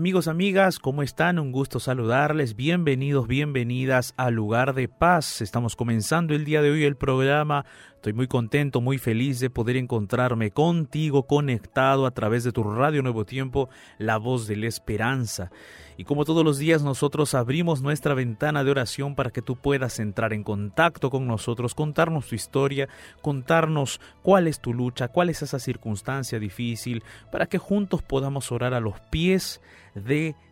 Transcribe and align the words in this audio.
Amigos, 0.00 0.28
amigas, 0.28 0.78
¿cómo 0.78 1.02
están? 1.02 1.38
Un 1.38 1.52
gusto 1.52 1.78
saludarles. 1.78 2.56
Bienvenidos, 2.56 3.28
bienvenidas 3.28 4.14
al 4.16 4.32
lugar 4.32 4.72
de 4.72 4.88
paz. 4.88 5.42
Estamos 5.42 5.76
comenzando 5.76 6.34
el 6.34 6.46
día 6.46 6.62
de 6.62 6.70
hoy 6.70 6.84
el 6.84 6.96
programa. 6.96 7.66
Estoy 7.96 8.14
muy 8.14 8.26
contento, 8.26 8.80
muy 8.80 8.96
feliz 8.96 9.40
de 9.40 9.50
poder 9.50 9.76
encontrarme 9.76 10.52
contigo 10.52 11.26
conectado 11.26 12.06
a 12.06 12.12
través 12.12 12.44
de 12.44 12.52
tu 12.52 12.64
radio 12.64 13.02
Nuevo 13.02 13.26
Tiempo, 13.26 13.68
la 13.98 14.16
voz 14.16 14.46
de 14.46 14.56
la 14.56 14.68
esperanza. 14.68 15.50
Y 15.98 16.04
como 16.04 16.24
todos 16.24 16.46
los 16.46 16.56
días 16.56 16.82
nosotros 16.82 17.34
abrimos 17.34 17.82
nuestra 17.82 18.14
ventana 18.14 18.64
de 18.64 18.70
oración 18.70 19.14
para 19.14 19.30
que 19.30 19.42
tú 19.42 19.56
puedas 19.56 19.98
entrar 19.98 20.32
en 20.32 20.44
contacto 20.44 21.10
con 21.10 21.26
nosotros, 21.26 21.74
contarnos 21.74 22.26
tu 22.26 22.36
historia, 22.36 22.88
contarnos 23.20 24.00
cuál 24.22 24.46
es 24.46 24.60
tu 24.60 24.72
lucha, 24.72 25.08
cuál 25.08 25.28
es 25.28 25.42
esa 25.42 25.58
circunstancia 25.58 26.38
difícil, 26.38 27.02
para 27.30 27.44
que 27.44 27.58
juntos 27.58 28.00
podamos 28.00 28.50
orar 28.50 28.72
a 28.72 28.80
los 28.80 28.98
pies 29.10 29.60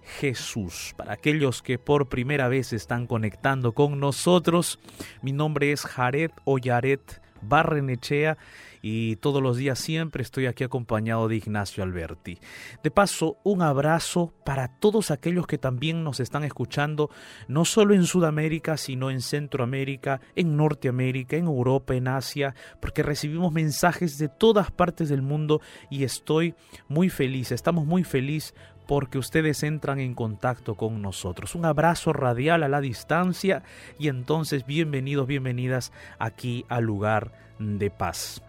Jesús. 0.03 0.95
Para 0.97 1.13
aquellos 1.13 1.63
que 1.63 1.79
por 1.79 2.09
primera 2.09 2.49
vez 2.49 2.73
están 2.73 3.07
conectando 3.07 3.73
con 3.73 4.01
nosotros, 4.01 4.79
mi 5.23 5.33
nombre 5.33 5.73
es 5.73 5.83
Jared 5.83 6.31
o 6.45 6.59
Yaret 6.59 7.21
Barrenechea 7.41 8.37
y 8.83 9.17
todos 9.17 9.43
los 9.43 9.57
días 9.57 9.79
siempre 9.79 10.23
estoy 10.23 10.47
aquí 10.47 10.65
acompañado 10.65 11.29
de 11.29 11.37
Ignacio 11.37 11.83
Alberti. 11.83 12.39
De 12.83 12.91
paso, 12.91 13.39
un 13.45 13.63
abrazo 13.63 14.33
para 14.45 14.69
todos 14.69 15.11
aquellos 15.11 15.47
que 15.47 15.59
también 15.59 16.05
nos 16.05 16.21
están 16.21 16.45
escuchando, 16.45 17.11
no 17.49 17.65
solo 17.65 17.95
en 17.95 18.05
Sudamérica, 18.05 18.77
sino 18.77 19.11
en 19.11 19.21
Centroamérica, 19.21 20.21
en 20.37 20.57
Norteamérica, 20.57 21.37
en 21.37 21.47
Europa, 21.47 21.95
en 21.95 22.09
Asia, 22.09 22.55
porque 22.81 23.03
recibimos 23.03 23.53
mensajes 23.53 24.19
de 24.19 24.29
todas 24.29 24.71
partes 24.71 25.09
del 25.09 25.23
mundo 25.23 25.61
y 25.91 26.05
estoy 26.05 26.55
muy 26.89 27.09
feliz, 27.09 27.53
estamos 27.53 27.85
muy 27.85 28.05
felices 28.05 28.55
porque 28.89 29.19
ustedes 29.19 29.63
entran 29.65 30.01
en 30.01 30.15
contacto 30.15 30.75
con 30.75 31.03
nosotros. 31.03 31.55
Un 31.55 31.67
abrazo 31.67 32.15
radial 32.15 32.63
a 32.63 32.69
la 32.69 32.81
distancia 32.81 33.63
y 33.99 34.09
entonces 34.09 34.65
bienvenidos, 34.65 35.27
bienvenidas 35.27 35.93
aquí 36.19 36.65
al 36.71 36.85
lugar 36.85 37.33
de 37.59 37.91
paz. 37.91 38.43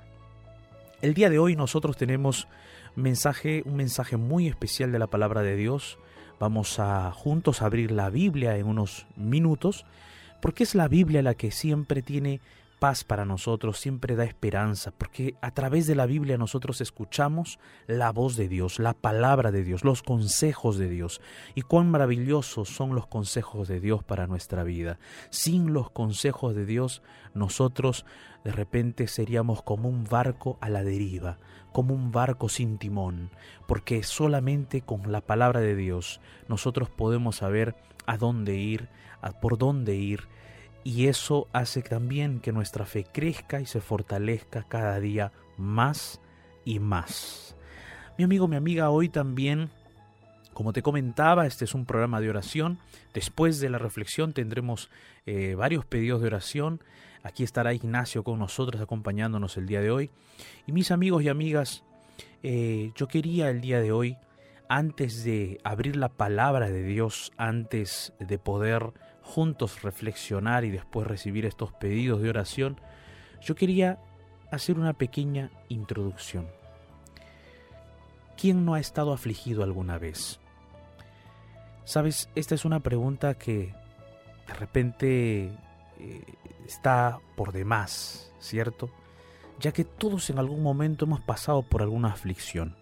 El 1.02 1.14
día 1.14 1.30
de 1.30 1.40
hoy 1.40 1.58
nosotros 1.58 1.98
tenemos 1.98 2.48
mensaje, 2.96 3.64
un 3.66 3.76
mensaje 3.76 4.16
muy 4.16 4.48
especial 4.48 4.94
de 4.94 5.00
la 5.00 5.08
palabra 5.08 5.42
de 5.42 5.58
Dios. 5.58 6.00
Vamos 6.40 6.80
a 6.80 7.12
juntos 7.12 7.62
abrir 7.62 7.92
la 7.92 8.10
Biblia 8.10 8.56
en 8.56 8.66
unos 8.66 9.08
minutos, 9.18 9.86
porque 10.42 10.64
es 10.64 10.74
la 10.74 10.88
Biblia 10.88 11.22
la 11.22 11.34
que 11.34 11.52
siempre 11.52 12.02
tiene 12.02 12.40
paz 12.80 13.04
para 13.04 13.26
nosotros, 13.26 13.78
siempre 13.78 14.16
da 14.16 14.24
esperanza, 14.24 14.92
porque 14.92 15.36
a 15.42 15.52
través 15.52 15.86
de 15.86 15.96
la 15.96 16.06
Biblia 16.06 16.38
nosotros 16.38 16.82
escuchamos 16.82 17.60
la 17.88 18.12
voz 18.12 18.36
de 18.38 18.48
Dios, 18.48 18.80
la 18.80 18.94
palabra 18.94 19.52
de 19.52 19.64
Dios, 19.64 19.84
los 19.84 20.02
consejos 20.02 20.78
de 20.78 20.90
Dios. 20.90 21.22
Y 21.56 21.62
cuán 21.62 21.92
maravillosos 21.92 22.70
son 22.70 22.96
los 22.96 23.06
consejos 23.08 23.68
de 23.68 23.80
Dios 23.80 24.04
para 24.04 24.28
nuestra 24.28 24.64
vida. 24.64 24.98
Sin 25.30 25.74
los 25.74 25.92
consejos 25.92 26.56
de 26.56 26.66
Dios, 26.66 27.04
nosotros 27.34 28.06
de 28.44 28.52
repente 28.52 29.08
seríamos 29.08 29.62
como 29.62 29.90
un 29.90 30.06
barco 30.06 30.58
a 30.62 30.70
la 30.70 30.84
deriva, 30.84 31.38
como 31.72 31.94
un 31.94 32.12
barco 32.12 32.50
sin 32.50 32.78
timón, 32.78 33.30
porque 33.68 34.04
solamente 34.04 34.82
con 34.82 35.12
la 35.12 35.22
palabra 35.22 35.60
de 35.60 35.76
Dios 35.76 36.22
nosotros 36.48 36.90
podemos 36.90 37.38
saber 37.38 37.76
a 38.06 38.18
dónde 38.18 38.56
ir, 38.56 38.90
por 39.42 39.58
dónde 39.58 39.96
ir, 39.96 40.28
y 40.84 41.08
eso 41.08 41.48
hace 41.52 41.82
también 41.82 42.40
que 42.40 42.52
nuestra 42.52 42.86
fe 42.86 43.06
crezca 43.12 43.60
y 43.60 43.66
se 43.66 43.82
fortalezca 43.82 44.64
cada 44.64 45.00
día 45.00 45.32
más 45.58 46.22
y 46.66 46.80
más. 46.80 47.56
Mi 48.18 48.24
amigo, 48.24 48.48
mi 48.48 48.56
amiga, 48.56 48.90
hoy 48.90 49.10
también, 49.10 49.70
como 50.54 50.74
te 50.74 50.82
comentaba, 50.82 51.46
este 51.46 51.66
es 51.66 51.74
un 51.74 51.86
programa 51.86 52.22
de 52.22 52.30
oración. 52.30 52.80
Después 53.14 53.60
de 53.60 53.70
la 53.70 53.78
reflexión 53.78 54.34
tendremos 54.34 54.90
eh, 55.26 55.56
varios 55.56 55.86
pedidos 55.86 56.22
de 56.22 56.28
oración. 56.28 56.82
Aquí 57.24 57.44
estará 57.44 57.74
Ignacio 57.74 58.24
con 58.24 58.40
nosotros 58.40 58.82
acompañándonos 58.82 59.58
el 59.58 59.68
día 59.68 59.82
de 59.82 59.92
hoy. 59.92 60.12
Y 60.66 60.72
mis 60.72 60.92
amigos 60.92 61.24
y 61.24 61.30
amigas, 61.30 61.84
eh, 62.44 62.92
yo 62.96 63.08
quería 63.08 63.50
el 63.50 63.62
día 63.62 63.82
de 63.82 63.92
hoy, 63.92 64.18
antes 64.70 65.24
de 65.24 65.60
abrir 65.64 65.96
la 65.96 66.10
palabra 66.10 66.70
de 66.70 66.84
Dios, 66.84 67.32
antes 67.38 68.14
de 68.20 68.38
poder 68.38 68.94
juntos 69.30 69.84
reflexionar 69.84 70.66
y 70.66 70.72
después 70.72 71.08
recibir 71.08 71.46
estos 71.46 71.72
pedidos 71.72 72.22
de 72.22 72.30
oración, 72.30 72.82
yo 73.42 73.56
quería 73.56 74.00
hacer 74.52 74.80
una 74.80 74.94
pequeña 74.94 75.52
introducción. 75.70 76.48
¿Quién 78.36 78.66
no 78.66 78.74
ha 78.74 78.80
estado 78.80 79.14
afligido 79.14 79.64
alguna 79.64 80.00
vez? 80.00 80.40
Sabes, 81.86 82.30
esta 82.36 82.56
es 82.56 82.66
una 82.66 82.80
pregunta 82.80 83.36
que 83.36 83.74
de 84.48 84.54
repente 84.54 85.52
eh, 86.00 86.24
está 86.66 87.20
por 87.36 87.52
demás, 87.52 88.34
¿cierto? 88.40 88.90
Ya 89.60 89.72
que 89.72 89.84
todos 89.84 90.30
en 90.30 90.40
algún 90.40 90.64
momento 90.64 91.06
hemos 91.06 91.22
pasado 91.22 91.62
por 91.62 91.82
alguna 91.82 92.10
aflicción. 92.10 92.76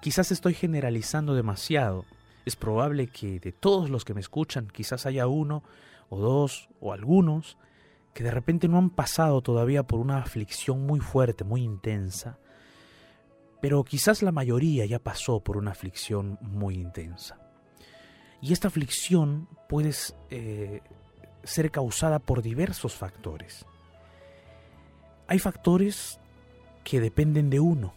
Quizás 0.00 0.30
estoy 0.30 0.54
generalizando 0.54 1.34
demasiado. 1.34 2.04
Es 2.48 2.56
probable 2.56 3.08
que 3.08 3.40
de 3.40 3.52
todos 3.52 3.90
los 3.90 4.06
que 4.06 4.14
me 4.14 4.22
escuchan, 4.22 4.68
quizás 4.68 5.04
haya 5.04 5.26
uno 5.26 5.62
o 6.08 6.18
dos 6.18 6.70
o 6.80 6.94
algunos 6.94 7.58
que 8.14 8.24
de 8.24 8.30
repente 8.30 8.68
no 8.68 8.78
han 8.78 8.88
pasado 8.88 9.42
todavía 9.42 9.82
por 9.82 10.00
una 10.00 10.16
aflicción 10.16 10.86
muy 10.86 10.98
fuerte, 10.98 11.44
muy 11.44 11.62
intensa, 11.62 12.38
pero 13.60 13.84
quizás 13.84 14.22
la 14.22 14.32
mayoría 14.32 14.86
ya 14.86 14.98
pasó 14.98 15.40
por 15.40 15.58
una 15.58 15.72
aflicción 15.72 16.38
muy 16.40 16.76
intensa. 16.76 17.38
Y 18.40 18.54
esta 18.54 18.68
aflicción 18.68 19.46
puede 19.68 19.92
eh, 20.30 20.80
ser 21.44 21.70
causada 21.70 22.18
por 22.18 22.40
diversos 22.40 22.94
factores. 22.94 23.66
Hay 25.26 25.38
factores 25.38 26.18
que 26.82 26.98
dependen 26.98 27.50
de 27.50 27.60
uno. 27.60 27.92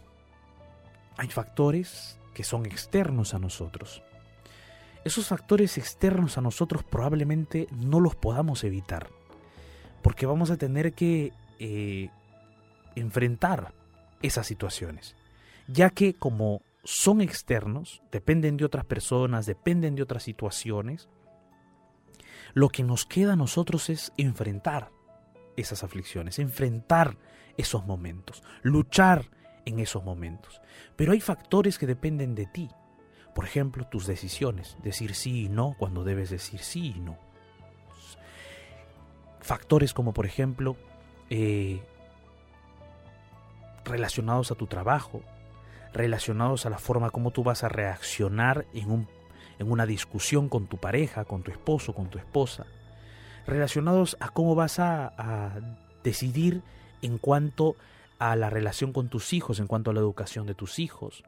Hay 1.16 1.29
factores 1.29 2.19
que 2.34 2.44
son 2.44 2.66
externos 2.66 3.34
a 3.34 3.40
nosotros 3.40 4.03
esos 5.03 5.28
factores 5.28 5.78
externos 5.78 6.38
a 6.38 6.41
nosotros 6.41 6.84
probablemente 6.84 7.67
no 7.72 8.00
los 8.00 8.16
podamos 8.16 8.63
evitar, 8.63 9.09
porque 10.01 10.25
vamos 10.25 10.51
a 10.51 10.57
tener 10.57 10.94
que 10.94 11.34
eh, 11.59 12.09
enfrentar 12.95 13.73
esas 14.22 14.45
situaciones, 14.47 15.16
ya 15.67 15.90
que 15.90 16.13
como 16.13 16.61
son 16.84 17.22
externos, 17.22 18.01
dependen 18.11 18.57
de 18.57 18.66
otras 18.66 18.85
personas, 18.85 19.45
dependen 19.45 19.95
de 19.95 20.03
otras 20.03 20.23
situaciones, 20.23 21.09
lo 22.53 22.69
que 22.69 22.84
nos 22.84 23.06
queda 23.06 23.34
a 23.34 23.38
nosotros 23.38 23.90
es 23.90 24.11
enfrentar 24.17 24.91
esas 25.56 25.84
aflicciones, 25.84 26.40
enfrentar 26.40 27.17
esos 27.57 27.85
momentos, 27.85 28.44
luchar 28.61 29.29
en 29.66 29.79
esos 29.79 30.03
momentos. 30.03 30.61
Pero 30.95 31.11
hay 31.11 31.22
factores 31.22 31.78
que 31.78 31.88
dependen 31.88 32.35
de 32.35 32.45
ti, 32.47 32.69
por 33.34 33.46
ejemplo, 33.46 33.86
tus 33.86 34.08
decisiones, 34.08 34.78
decir 34.84 35.16
sí 35.16 35.46
y 35.46 35.50
no 35.50 35.75
cuando 35.78 36.03
debes 36.03 36.30
decir 36.30 36.59
sí 36.59 36.94
y 36.96 37.00
no. 37.00 37.18
Factores 39.40 39.94
como, 39.94 40.14
por 40.14 40.25
ejemplo, 40.25 40.75
eh, 41.30 41.81
relacionados 43.86 44.52
a 44.52 44.56
tu 44.56 44.68
trabajo, 44.68 45.22
relacionados 45.94 46.66
a 46.66 46.70
la 46.70 46.78
forma 46.78 47.09
como 47.09 47.31
tú 47.31 47.44
vas 47.44 47.64
a 47.64 47.70
reaccionar 47.70 48.66
en, 48.74 48.91
un, 48.91 49.08
en 49.59 49.72
una 49.72 49.86
discusión 49.86 50.50
con 50.50 50.68
tu 50.68 50.78
pareja, 50.78 51.26
con 51.26 51.41
tu 51.41 51.52
esposo, 51.52 51.94
con 51.94 52.09
tu 52.09 52.17
esposa, 52.17 52.66
relacionados 53.47 54.17
a 54.20 54.29
cómo 54.29 54.55
vas 54.55 54.79
a, 54.79 55.14
a 55.17 55.59
decidir 56.03 56.61
en 57.02 57.17
cuanto 57.17 57.76
a 58.20 58.35
la 58.35 58.50
relación 58.50 58.94
con 58.94 59.09
tus 59.09 59.34
hijos, 59.34 59.59
en 59.59 59.67
cuanto 59.67 59.90
a 59.90 59.94
la 59.94 60.00
educación 60.00 60.46
de 60.46 60.53
tus 60.53 60.78
hijos, 60.78 61.23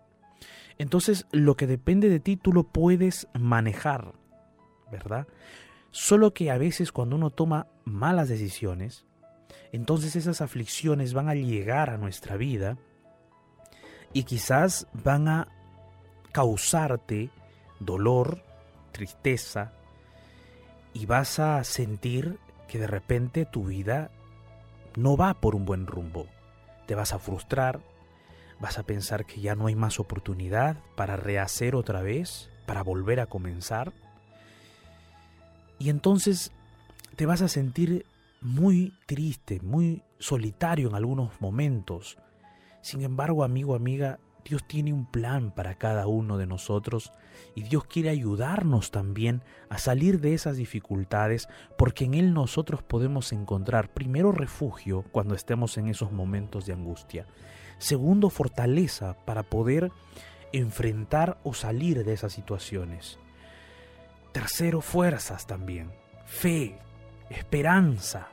entonces 0.77 1.25
lo 1.31 1.55
que 1.55 1.67
depende 1.67 2.09
de 2.09 2.19
ti 2.19 2.37
tú 2.37 2.53
lo 2.53 2.63
puedes 2.63 3.27
manejar, 3.33 4.13
¿verdad? 4.91 5.27
Solo 5.91 6.33
que 6.33 6.51
a 6.51 6.57
veces 6.57 6.91
cuando 6.91 7.15
uno 7.15 7.29
toma 7.29 7.67
malas 7.85 8.29
decisiones, 8.29 9.05
entonces 9.71 10.15
esas 10.15 10.41
aflicciones 10.41 11.13
van 11.13 11.29
a 11.29 11.35
llegar 11.35 11.89
a 11.89 11.97
nuestra 11.97 12.37
vida 12.37 12.77
y 14.13 14.23
quizás 14.23 14.87
van 14.93 15.27
a 15.27 15.47
causarte 16.31 17.29
dolor, 17.79 18.43
tristeza, 18.91 19.73
y 20.93 21.05
vas 21.05 21.39
a 21.39 21.63
sentir 21.63 22.37
que 22.67 22.79
de 22.79 22.87
repente 22.87 23.45
tu 23.45 23.65
vida 23.65 24.11
no 24.95 25.17
va 25.17 25.33
por 25.33 25.55
un 25.55 25.65
buen 25.65 25.87
rumbo. 25.87 26.27
Te 26.85 26.95
vas 26.95 27.13
a 27.13 27.19
frustrar, 27.19 27.79
vas 28.59 28.77
a 28.77 28.83
pensar 28.83 29.25
que 29.25 29.41
ya 29.41 29.55
no 29.55 29.67
hay 29.67 29.75
más 29.75 29.99
oportunidad 29.99 30.77
para 30.95 31.17
rehacer 31.17 31.75
otra 31.75 32.01
vez, 32.01 32.49
para 32.65 32.83
volver 32.83 33.19
a 33.19 33.25
comenzar. 33.25 33.93
Y 35.79 35.89
entonces 35.89 36.51
te 37.15 37.25
vas 37.25 37.41
a 37.41 37.47
sentir 37.47 38.05
muy 38.41 38.93
triste, 39.05 39.59
muy 39.61 40.03
solitario 40.19 40.89
en 40.89 40.95
algunos 40.95 41.39
momentos. 41.41 42.17
Sin 42.81 43.01
embargo, 43.01 43.43
amigo, 43.43 43.75
amiga, 43.75 44.19
Dios 44.45 44.65
tiene 44.67 44.91
un 44.91 45.05
plan 45.05 45.51
para 45.51 45.75
cada 45.75 46.07
uno 46.07 46.37
de 46.37 46.45
nosotros 46.45 47.13
y 47.55 47.63
Dios 47.63 47.85
quiere 47.85 48.09
ayudarnos 48.09 48.91
también 48.91 49.41
a 49.69 49.77
salir 49.77 50.19
de 50.19 50.33
esas 50.33 50.57
dificultades 50.57 51.47
porque 51.77 52.05
en 52.05 52.13
Él 52.13 52.33
nosotros 52.33 52.83
podemos 52.83 53.31
encontrar 53.31 53.93
primero 53.93 54.31
refugio 54.31 55.05
cuando 55.11 55.35
estemos 55.35 55.77
en 55.77 55.87
esos 55.87 56.11
momentos 56.11 56.65
de 56.65 56.73
angustia. 56.73 57.25
Segundo, 57.83 58.29
fortaleza 58.29 59.17
para 59.25 59.43
poder 59.43 59.91
enfrentar 60.53 61.37
o 61.43 61.53
salir 61.53 62.05
de 62.05 62.13
esas 62.13 62.31
situaciones. 62.31 63.19
Tercero, 64.31 64.79
fuerzas 64.79 65.47
también, 65.47 65.91
fe, 66.25 66.77
esperanza 67.29 68.29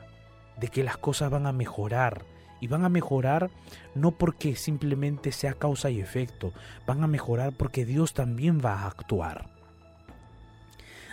de 0.55 0.69
que 0.69 0.85
las 0.85 0.95
cosas 0.95 1.29
van 1.29 1.47
a 1.47 1.51
mejorar, 1.51 2.23
y 2.61 2.67
van 2.67 2.85
a 2.85 2.89
mejorar 2.89 3.51
no 3.93 4.11
porque 4.11 4.55
simplemente 4.55 5.33
sea 5.33 5.55
causa 5.55 5.89
y 5.89 5.99
efecto, 5.99 6.53
van 6.87 7.03
a 7.03 7.07
mejorar 7.07 7.51
porque 7.51 7.83
Dios 7.83 8.13
también 8.13 8.61
va 8.63 8.75
a 8.75 8.87
actuar. 8.87 9.49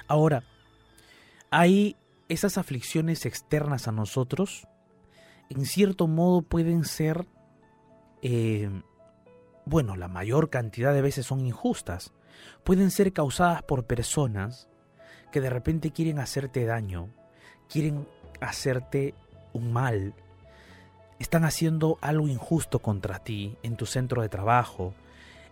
Ahora, 0.07 0.45
hay 1.51 1.97
esas 2.29 2.57
aflicciones 2.57 3.27
externas 3.27 3.89
a 3.89 3.93
nosotros, 3.93 4.69
en 5.51 5.67
cierto 5.67 6.07
modo 6.07 6.43
pueden 6.43 6.85
ser, 6.85 7.27
eh, 8.23 8.71
bueno, 9.65 9.97
la 9.97 10.09
mayor 10.09 10.51
cantidad 10.51 10.95
de 10.95 11.03
veces 11.03 11.27
son 11.27 11.45
injustas, 11.45 12.13
pueden 12.65 12.91
ser 12.91 13.13
causadas 13.13 13.63
por 13.63 13.85
personas 13.85 14.69
que 15.31 15.41
de 15.41 15.51
repente 15.51 15.91
quieren 15.91 16.19
hacerte 16.19 16.65
daño, 16.65 17.11
quieren 17.69 18.09
hacerte 18.41 19.15
un 19.53 19.73
mal, 19.73 20.15
están 21.19 21.45
haciendo 21.45 21.99
algo 22.01 22.29
injusto 22.29 22.79
contra 22.79 23.19
ti 23.19 23.57
en 23.63 23.77
tu 23.77 23.87
centro 23.87 24.23
de 24.23 24.29
trabajo, 24.29 24.95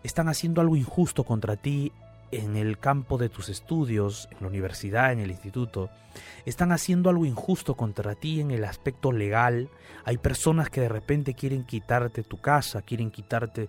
están 0.02 0.28
haciendo 0.28 0.60
algo 0.60 0.76
injusto 0.76 1.24
contra 1.24 1.56
ti 1.56 1.92
en 2.32 2.56
el 2.56 2.78
campo 2.78 3.18
de 3.18 3.28
tus 3.28 3.48
estudios, 3.48 4.28
en 4.32 4.38
la 4.40 4.48
universidad, 4.48 5.12
en 5.12 5.20
el 5.20 5.30
instituto, 5.30 5.90
están 6.44 6.72
haciendo 6.72 7.10
algo 7.10 7.24
injusto 7.24 7.76
contra 7.76 8.14
ti 8.14 8.40
en 8.40 8.50
el 8.50 8.64
aspecto 8.64 9.12
legal. 9.12 9.68
Hay 10.04 10.18
personas 10.18 10.70
que 10.70 10.80
de 10.80 10.88
repente 10.88 11.34
quieren 11.34 11.64
quitarte 11.64 12.22
tu 12.22 12.38
casa, 12.38 12.82
quieren 12.82 13.10
quitarte 13.10 13.68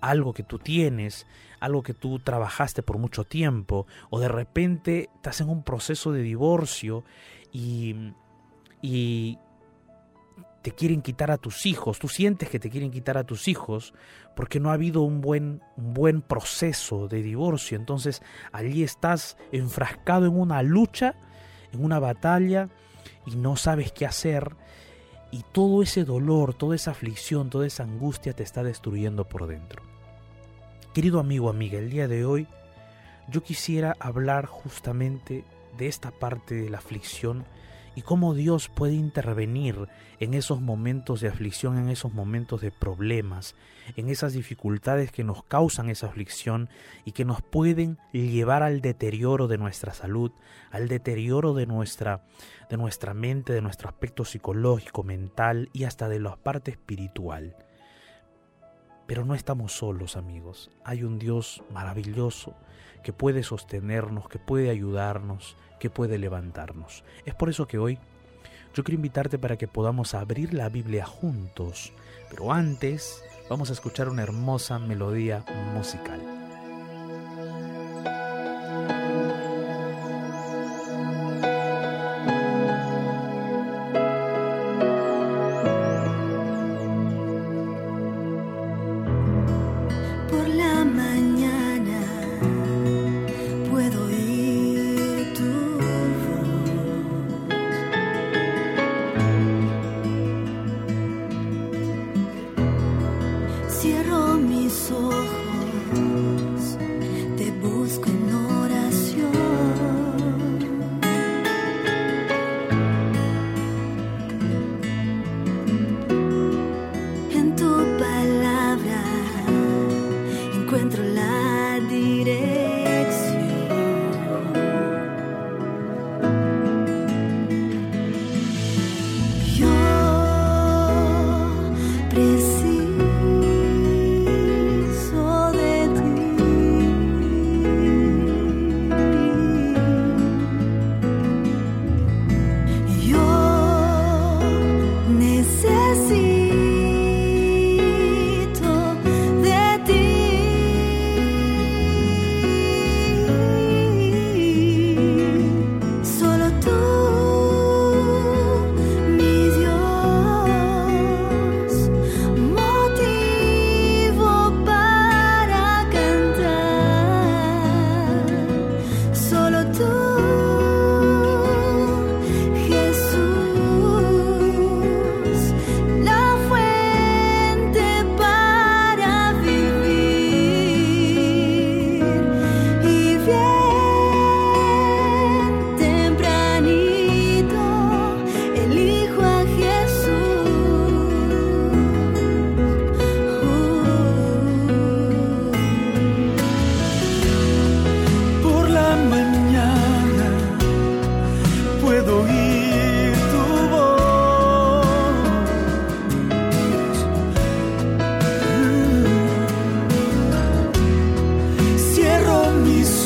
algo 0.00 0.34
que 0.34 0.42
tú 0.42 0.58
tienes, 0.58 1.26
algo 1.60 1.82
que 1.82 1.94
tú 1.94 2.18
trabajaste 2.18 2.82
por 2.82 2.98
mucho 2.98 3.24
tiempo, 3.24 3.86
o 4.10 4.20
de 4.20 4.28
repente 4.28 5.10
estás 5.14 5.40
en 5.40 5.48
un 5.48 5.62
proceso 5.62 6.12
de 6.12 6.22
divorcio 6.22 7.04
y, 7.52 8.12
y 8.82 9.38
te 10.66 10.72
quieren 10.72 11.00
quitar 11.00 11.30
a 11.30 11.38
tus 11.38 11.64
hijos, 11.64 12.00
tú 12.00 12.08
sientes 12.08 12.48
que 12.48 12.58
te 12.58 12.70
quieren 12.70 12.90
quitar 12.90 13.16
a 13.16 13.22
tus 13.22 13.46
hijos 13.46 13.94
porque 14.34 14.58
no 14.58 14.70
ha 14.70 14.72
habido 14.72 15.02
un 15.02 15.20
buen, 15.20 15.62
un 15.76 15.94
buen 15.94 16.22
proceso 16.22 17.06
de 17.06 17.22
divorcio. 17.22 17.78
Entonces 17.78 18.20
allí 18.50 18.82
estás 18.82 19.36
enfrascado 19.52 20.26
en 20.26 20.36
una 20.36 20.64
lucha, 20.64 21.14
en 21.72 21.84
una 21.84 22.00
batalla 22.00 22.68
y 23.26 23.36
no 23.36 23.54
sabes 23.54 23.92
qué 23.92 24.06
hacer. 24.06 24.56
Y 25.30 25.44
todo 25.52 25.84
ese 25.84 26.02
dolor, 26.02 26.52
toda 26.52 26.74
esa 26.74 26.90
aflicción, 26.90 27.48
toda 27.48 27.68
esa 27.68 27.84
angustia 27.84 28.32
te 28.32 28.42
está 28.42 28.64
destruyendo 28.64 29.24
por 29.28 29.46
dentro. 29.46 29.84
Querido 30.92 31.20
amigo, 31.20 31.48
amiga, 31.48 31.78
el 31.78 31.90
día 31.90 32.08
de 32.08 32.24
hoy 32.24 32.48
yo 33.28 33.40
quisiera 33.40 33.94
hablar 34.00 34.46
justamente 34.46 35.44
de 35.78 35.86
esta 35.86 36.10
parte 36.10 36.56
de 36.56 36.70
la 36.70 36.78
aflicción 36.78 37.44
y 37.96 38.02
cómo 38.02 38.34
Dios 38.34 38.68
puede 38.68 38.94
intervenir 38.94 39.88
en 40.20 40.34
esos 40.34 40.60
momentos 40.60 41.20
de 41.20 41.28
aflicción, 41.28 41.78
en 41.78 41.88
esos 41.88 42.12
momentos 42.12 42.60
de 42.60 42.70
problemas, 42.70 43.56
en 43.96 44.08
esas 44.08 44.34
dificultades 44.34 45.10
que 45.10 45.24
nos 45.24 45.42
causan 45.42 45.88
esa 45.88 46.06
aflicción 46.06 46.68
y 47.04 47.12
que 47.12 47.24
nos 47.24 47.42
pueden 47.42 47.98
llevar 48.12 48.62
al 48.62 48.82
deterioro 48.82 49.48
de 49.48 49.58
nuestra 49.58 49.94
salud, 49.94 50.30
al 50.70 50.88
deterioro 50.88 51.54
de 51.54 51.66
nuestra, 51.66 52.24
de 52.70 52.76
nuestra 52.76 53.14
mente, 53.14 53.52
de 53.52 53.62
nuestro 53.62 53.88
aspecto 53.88 54.24
psicológico, 54.24 55.02
mental 55.02 55.70
y 55.72 55.84
hasta 55.84 56.08
de 56.08 56.20
la 56.20 56.36
parte 56.36 56.70
espiritual. 56.70 57.56
Pero 59.06 59.24
no 59.24 59.34
estamos 59.34 59.72
solos, 59.72 60.16
amigos. 60.16 60.70
Hay 60.84 61.04
un 61.04 61.18
Dios 61.18 61.62
maravilloso 61.70 62.54
que 63.02 63.12
puede 63.12 63.42
sostenernos, 63.42 64.28
que 64.28 64.38
puede 64.38 64.68
ayudarnos, 64.70 65.56
que 65.78 65.90
puede 65.90 66.18
levantarnos. 66.18 67.04
Es 67.24 67.34
por 67.34 67.48
eso 67.48 67.66
que 67.66 67.78
hoy 67.78 67.98
yo 68.74 68.84
quiero 68.84 68.96
invitarte 68.96 69.38
para 69.38 69.56
que 69.56 69.68
podamos 69.68 70.14
abrir 70.14 70.52
la 70.52 70.68
Biblia 70.68 71.06
juntos. 71.06 71.92
Pero 72.28 72.52
antes 72.52 73.24
vamos 73.48 73.70
a 73.70 73.74
escuchar 73.74 74.08
una 74.08 74.22
hermosa 74.22 74.78
melodía 74.78 75.44
musical. 75.74 76.35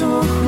so 0.01 0.40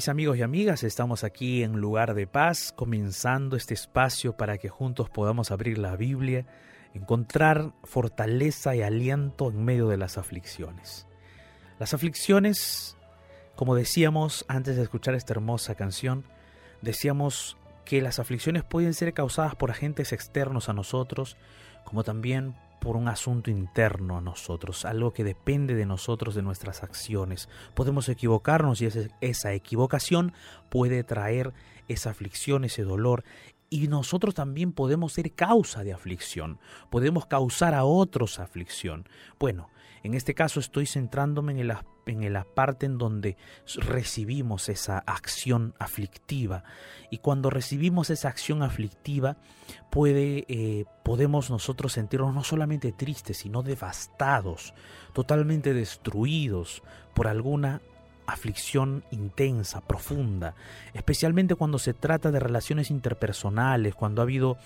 Mis 0.00 0.08
amigos 0.08 0.38
y 0.38 0.42
amigas, 0.42 0.82
estamos 0.82 1.24
aquí 1.24 1.62
en 1.62 1.72
lugar 1.72 2.14
de 2.14 2.26
paz, 2.26 2.72
comenzando 2.74 3.54
este 3.54 3.74
espacio 3.74 4.34
para 4.34 4.56
que 4.56 4.70
juntos 4.70 5.10
podamos 5.10 5.50
abrir 5.50 5.76
la 5.76 5.94
Biblia, 5.94 6.46
encontrar 6.94 7.74
fortaleza 7.84 8.74
y 8.74 8.80
aliento 8.80 9.50
en 9.50 9.62
medio 9.62 9.88
de 9.88 9.98
las 9.98 10.16
aflicciones. 10.16 11.06
Las 11.78 11.92
aflicciones, 11.92 12.96
como 13.56 13.74
decíamos 13.74 14.46
antes 14.48 14.76
de 14.76 14.84
escuchar 14.84 15.14
esta 15.14 15.34
hermosa 15.34 15.74
canción, 15.74 16.24
decíamos 16.80 17.58
que 17.84 18.00
las 18.00 18.18
aflicciones 18.18 18.64
pueden 18.64 18.94
ser 18.94 19.12
causadas 19.12 19.54
por 19.54 19.70
agentes 19.70 20.14
externos 20.14 20.70
a 20.70 20.72
nosotros, 20.72 21.36
como 21.84 22.04
también 22.04 22.54
por 22.80 22.96
un 22.96 23.08
asunto 23.08 23.50
interno 23.50 24.16
a 24.16 24.20
nosotros, 24.20 24.84
algo 24.84 25.12
que 25.12 25.24
depende 25.24 25.74
de 25.74 25.86
nosotros, 25.86 26.34
de 26.34 26.42
nuestras 26.42 26.82
acciones. 26.82 27.48
Podemos 27.74 28.08
equivocarnos 28.08 28.80
y 28.80 28.88
esa 29.20 29.52
equivocación 29.52 30.32
puede 30.70 31.04
traer 31.04 31.52
esa 31.88 32.10
aflicción, 32.10 32.64
ese 32.64 32.82
dolor. 32.82 33.24
Y 33.68 33.86
nosotros 33.86 34.34
también 34.34 34.72
podemos 34.72 35.12
ser 35.12 35.32
causa 35.32 35.84
de 35.84 35.92
aflicción, 35.92 36.58
podemos 36.90 37.26
causar 37.26 37.74
a 37.74 37.84
otros 37.84 38.40
aflicción. 38.40 39.08
Bueno, 39.38 39.70
en 40.02 40.14
este 40.14 40.34
caso 40.34 40.60
estoy 40.60 40.86
centrándome 40.86 41.52
en 41.52 41.68
la, 41.68 41.84
en 42.06 42.44
parte 42.54 42.86
en 42.86 42.98
donde 42.98 43.36
recibimos 43.76 44.68
esa 44.68 44.98
acción 44.98 45.74
aflictiva. 45.78 46.64
Y 47.10 47.18
cuando 47.18 47.50
recibimos 47.50 48.10
esa 48.10 48.28
acción 48.28 48.62
aflictiva, 48.62 49.36
puede, 49.90 50.44
eh, 50.48 50.84
podemos 51.04 51.50
nosotros 51.50 51.92
sentirnos 51.92 52.34
no 52.34 52.44
solamente 52.44 52.92
tristes, 52.92 53.38
sino 53.38 53.62
devastados, 53.62 54.74
totalmente 55.12 55.74
destruidos 55.74 56.82
por 57.14 57.28
alguna 57.28 57.82
aflicción 58.30 59.04
intensa, 59.10 59.80
profunda, 59.80 60.54
especialmente 60.94 61.56
cuando 61.56 61.78
se 61.78 61.94
trata 61.94 62.30
de 62.30 62.40
relaciones 62.40 62.90
interpersonales, 62.90 63.94
cuando 63.94 64.22
ha 64.22 64.24
habido 64.24 64.56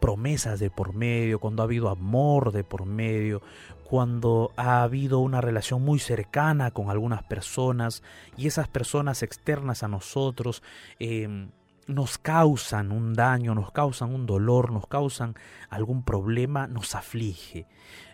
promesas 0.00 0.60
de 0.60 0.70
por 0.70 0.94
medio, 0.94 1.38
cuando 1.38 1.62
ha 1.62 1.64
habido 1.64 1.88
amor 1.88 2.52
de 2.52 2.64
por 2.64 2.86
medio, 2.86 3.42
cuando 3.84 4.52
ha 4.56 4.82
habido 4.82 5.20
una 5.20 5.40
relación 5.40 5.82
muy 5.82 5.98
cercana 5.98 6.70
con 6.70 6.90
algunas 6.90 7.22
personas 7.22 8.02
y 8.36 8.46
esas 8.46 8.68
personas 8.68 9.22
externas 9.22 9.82
a 9.82 9.88
nosotros 9.88 10.62
em, 10.98 11.50
nos 11.86 12.18
causan 12.18 12.90
un 12.90 13.14
daño, 13.14 13.54
nos 13.54 13.70
causan 13.70 14.12
un 14.12 14.26
dolor, 14.26 14.72
nos 14.72 14.86
causan 14.86 15.36
algún 15.70 16.02
problema, 16.02 16.66
nos 16.66 16.94
aflige, 16.96 17.66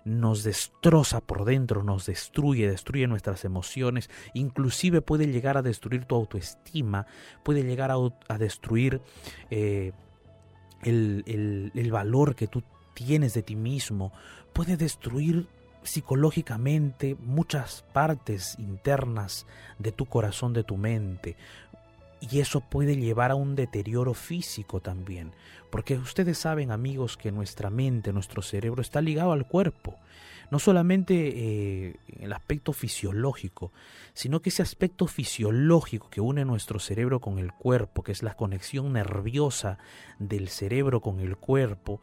nos 0.05 0.45
destroza 0.45 1.21
por 1.21 1.45
dentro, 1.45 1.83
nos 1.83 2.07
destruye, 2.07 2.71
destruye 2.71 3.07
nuestras 3.07 3.45
emociones, 3.45 4.11
inclusive 4.35 5.01
puede 5.01 5.27
llegar 5.27 5.57
a 5.57 5.63
destruir 5.63 6.05
tu 6.05 6.17
autoestima, 6.17 7.07
puede 7.43 7.63
llegar 7.63 7.91
a, 7.91 8.39
destruir 8.39 9.01
eh, 9.51 9.93
el, 10.83 11.73
el 11.75 11.91
valor 11.91 12.35
que 12.35 12.47
tú 12.47 12.63
tienes 12.95 13.35
de 13.35 13.43
ti 13.43 13.57
mismo, 13.57 14.13
puede 14.53 14.77
destruir 14.77 15.47
psicológicamente 15.83 17.17
muchas 17.21 17.85
partes 17.93 18.57
internas 18.59 19.47
de 19.79 19.93
tu 19.93 20.07
corazón, 20.07 20.53
de 20.53 20.65
tu 20.65 20.77
mente, 20.77 21.37
y 22.21 22.39
eso 22.39 22.61
puede 22.61 22.97
llevar 22.97 23.33
a 23.33 23.35
un 23.35 23.57
deterioro 23.57 24.15
físico 24.15 24.81
también, 24.81 25.33
porque 25.71 25.97
ustedes 25.97 26.39
saben 26.39 26.71
amigos 26.71 27.17
que 27.17 27.33
nuestra 27.33 27.69
mente, 27.69 28.13
nuestro 28.13 28.43
cerebro 28.43 28.81
está 28.81 29.01
ligado 29.01 29.33
al 29.33 29.47
cuerpo, 29.47 29.97
no 30.53 30.59
solamente 30.59 31.15
eh, 31.15 31.97
el 32.21 32.31
aspecto 32.31 32.75
fisiológico, 32.75 33.73
sino 34.13 34.43
que 34.43 34.51
ese 34.51 34.61
aspecto 34.61 35.07
fisiológico 35.07 36.11
que 36.11 36.21
une 36.21 36.45
nuestro 36.45 36.79
cerebro 36.79 37.21
con 37.21 37.39
el 37.39 37.53
cuerpo, 37.55 38.03
que 38.03 38.13
es 38.13 38.23
la 38.23 38.35
conexión 38.35 38.93
nerviosa 38.93 39.79
del 40.19 40.49
cerebro 40.49 41.01
con 41.01 41.21
el 41.21 41.39
cuerpo, 41.39 42.03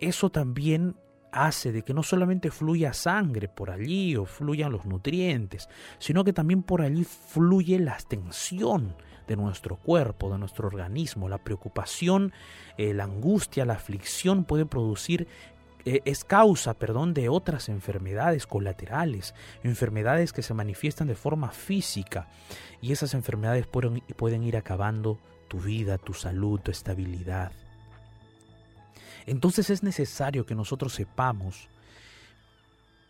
eso 0.00 0.30
también 0.30 0.96
hace 1.30 1.72
de 1.72 1.82
que 1.82 1.92
no 1.92 2.02
solamente 2.02 2.50
fluya 2.50 2.94
sangre 2.94 3.48
por 3.48 3.70
allí 3.70 4.16
o 4.16 4.24
fluyan 4.24 4.72
los 4.72 4.86
nutrientes, 4.86 5.68
sino 5.98 6.24
que 6.24 6.32
también 6.32 6.62
por 6.62 6.80
allí 6.80 7.04
fluye 7.04 7.78
la 7.78 7.98
tensión 7.98 8.94
de 9.30 9.36
nuestro 9.36 9.76
cuerpo, 9.76 10.32
de 10.32 10.38
nuestro 10.38 10.66
organismo. 10.66 11.28
La 11.28 11.38
preocupación, 11.38 12.32
eh, 12.76 12.94
la 12.94 13.04
angustia, 13.04 13.64
la 13.64 13.74
aflicción 13.74 14.44
puede 14.44 14.66
producir 14.66 15.28
es 15.84 16.24
causa, 16.24 16.74
perdón, 16.74 17.14
de 17.14 17.28
otras 17.28 17.68
enfermedades 17.68 18.46
colaterales, 18.46 19.34
enfermedades 19.62 20.32
que 20.32 20.42
se 20.42 20.54
manifiestan 20.54 21.08
de 21.08 21.14
forma 21.14 21.50
física 21.50 22.28
y 22.80 22.92
esas 22.92 23.14
enfermedades 23.14 23.66
pueden, 23.66 24.00
pueden 24.16 24.42
ir 24.42 24.56
acabando 24.56 25.18
tu 25.48 25.58
vida, 25.58 25.98
tu 25.98 26.14
salud, 26.14 26.60
tu 26.60 26.70
estabilidad. 26.70 27.52
Entonces 29.26 29.70
es 29.70 29.82
necesario 29.82 30.46
que 30.46 30.54
nosotros 30.54 30.94
sepamos 30.94 31.68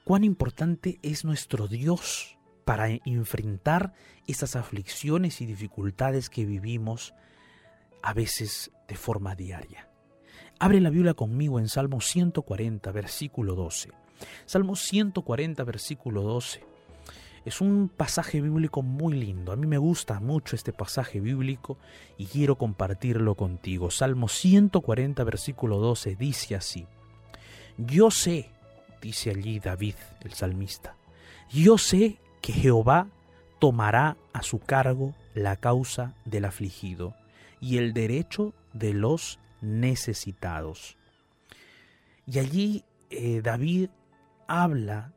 cuán 0.05 0.25
importante 0.25 0.99
es 1.03 1.25
nuestro 1.25 1.69
Dios 1.69 2.37
para 2.65 2.89
enfrentar 2.89 3.95
esas 4.27 4.57
aflicciones 4.57 5.41
y 5.41 5.47
dificultades 5.47 6.31
que 6.31 6.45
vivimos 6.45 7.15
a 8.03 8.13
veces 8.13 8.71
de 8.89 8.97
forma 8.97 9.35
diaria. 9.35 9.90
Abre 10.63 10.79
la 10.83 10.91
Biblia 10.91 11.15
conmigo 11.15 11.59
en 11.59 11.69
Salmo 11.69 12.03
140, 12.03 12.93
versículo 12.93 13.55
12. 13.55 13.89
Salmo 14.45 14.77
140, 14.77 15.65
versículo 15.65 16.21
12. 16.21 16.63
Es 17.47 17.63
un 17.63 17.89
pasaje 17.89 18.43
bíblico 18.43 18.83
muy 18.83 19.15
lindo. 19.15 19.53
A 19.53 19.57
mí 19.57 19.67
me 19.67 19.79
gusta 19.79 20.21
mucho 20.21 20.57
este 20.57 20.75
pasaje 20.75 21.19
bíblico 21.19 21.79
y 22.19 22.27
quiero 22.27 22.57
compartirlo 22.57 23.37
contigo. 23.37 23.91
Salmo 23.91 24.29
140, 24.29 25.25
versículo 25.25 25.79
12 25.79 26.17
dice 26.17 26.57
así. 26.57 26.87
Yo 27.79 28.11
sé, 28.11 28.51
dice 29.01 29.31
allí 29.31 29.61
David, 29.61 29.95
el 30.21 30.35
salmista, 30.35 30.95
yo 31.49 31.79
sé 31.79 32.19
que 32.43 32.53
Jehová 32.53 33.07
tomará 33.61 34.19
a 34.35 34.43
su 34.43 34.59
cargo 34.59 35.15
la 35.33 35.57
causa 35.57 36.15
del 36.27 36.45
afligido 36.45 37.15
y 37.63 37.79
el 37.79 37.95
derecho 37.95 38.53
de 38.75 38.93
los 38.93 39.39
necesitados. 39.61 40.97
Y 42.27 42.39
allí 42.39 42.85
eh, 43.11 43.41
David 43.43 43.91
habla 44.47 45.13